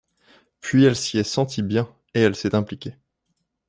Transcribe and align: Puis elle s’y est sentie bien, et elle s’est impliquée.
Puis 0.61 0.83
elle 0.85 0.95
s’y 0.95 1.19
est 1.19 1.23
sentie 1.23 1.61
bien, 1.61 1.87
et 2.15 2.21
elle 2.21 2.35
s’est 2.35 2.55
impliquée. 2.55 2.95